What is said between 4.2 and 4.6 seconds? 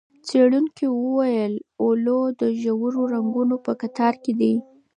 کې دی.